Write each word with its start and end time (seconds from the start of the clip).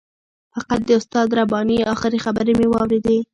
فقط 0.53 0.81
د 0.85 0.89
استاد 0.99 1.27
رباني 1.39 1.77
آخري 1.93 2.19
خبرې 2.25 2.53
مې 2.59 2.67
واورېدې. 2.69 3.17